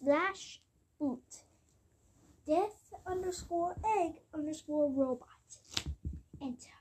slash 0.00 0.60
boot. 0.98 1.44
Death 2.46 2.92
underscore 3.06 3.74
egg 4.00 4.20
underscore 4.34 4.90
robot. 4.90 5.28
Enter. 6.40 6.77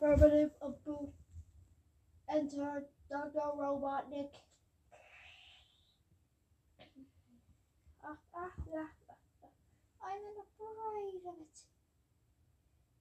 Affirmative 0.00 0.52
of 0.62 0.82
boot. 0.82 1.12
Enter 2.26 2.84
Dr. 3.10 3.52
Robotnik. 3.54 4.32
Ah, 8.02 8.16
ah, 8.34 8.48
ah, 8.74 8.88
ah. 9.10 9.48
I'm 10.00 10.24
afraid 10.40 11.20
of 11.28 11.34
it. 11.36 11.56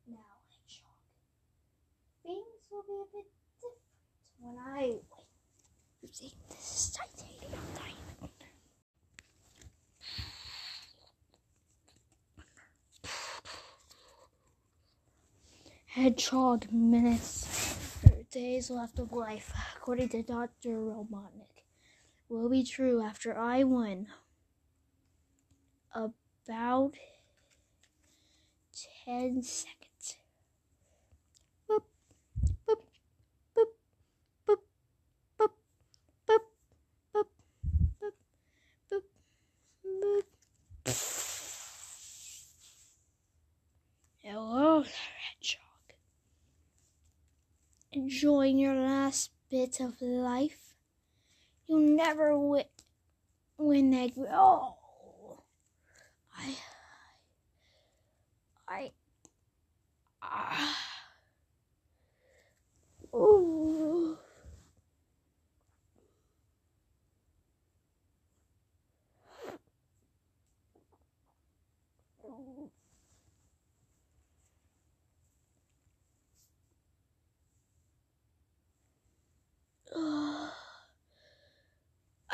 Now, 0.08 0.44
Hedgehog. 0.52 1.00
Things 2.22 2.68
will 2.70 2.84
be 2.84 3.00
a 3.00 3.08
bit 3.16 3.32
different 3.62 3.80
when 4.42 4.58
I 4.58 4.82
win. 4.90 5.28
Using 6.02 6.32
this 6.50 6.98
titanium 6.98 7.30
diamond. 7.30 7.39
Hedgehog 16.00 16.72
minutes 16.72 17.98
days 18.32 18.70
left 18.70 19.00
of 19.00 19.12
life, 19.12 19.52
according 19.76 20.08
to 20.08 20.24
Dr. 20.24 20.70
Robotnik, 20.70 21.66
will 22.30 22.48
be 22.48 22.64
true 22.64 23.02
after 23.02 23.38
I 23.38 23.66
win. 23.66 24.08
About 25.94 26.94
10 29.04 29.44
seconds. 29.44 29.89
Enjoying 48.10 48.58
your 48.58 48.74
last 48.74 49.30
bit 49.52 49.80
of 49.80 50.02
life? 50.02 50.74
You'll 51.68 51.96
never 51.96 52.36
win, 52.36 52.64
win 53.56 53.92
that. 53.92 54.14
Oh, 54.32 55.44
I, 56.36 56.56
I, 58.68 58.92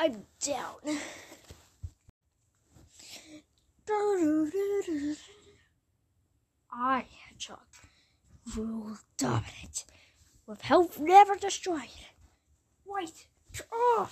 I'm 0.06 0.22
down. 0.40 1.00
I, 6.72 7.04
Hedgehog, 7.26 7.58
rule 8.56 8.98
dominant, 9.18 9.84
with 10.46 10.62
help 10.62 10.96
never 11.00 11.34
destroyed. 11.34 11.88
Wait, 12.86 13.26
oh. 13.72 14.08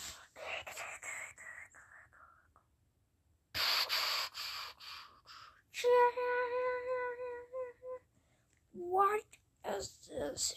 What 8.72 9.20
is 9.64 9.92
this? 10.10 10.54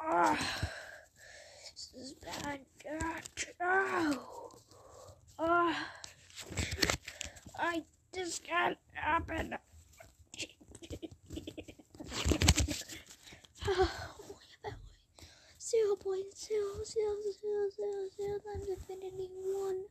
Ah, 0.00 0.38
this 1.74 1.92
is 1.94 2.14
bad. 2.14 2.60
Ah, 3.60 4.10
no. 4.14 4.22
Ah, 5.38 5.92
I 7.58 7.84
this 8.14 8.38
can't 8.38 8.78
happen. 8.94 9.58
Zero 15.60 15.96
point 15.96 16.34
zero 16.34 16.82
zero 16.82 17.14
zero 17.42 17.68
zero 17.76 18.08
zero 18.16 18.38
times 18.38 18.68
infinity 18.70 19.28
one. 19.34 19.84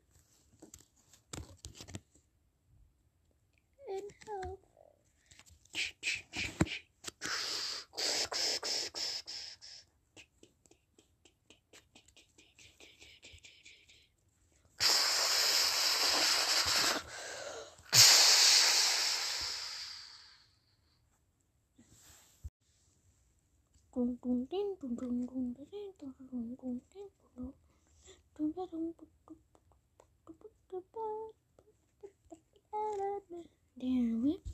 There 23.95 24.11
we 34.21 34.44